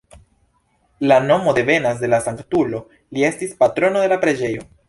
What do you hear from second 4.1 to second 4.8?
la preĝejo.